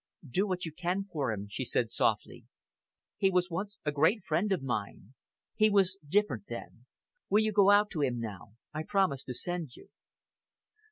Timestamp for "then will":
6.47-7.43